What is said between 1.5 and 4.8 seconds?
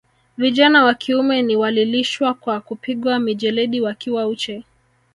walilishwa kwa kupigwa mijeledi wakiwa uchi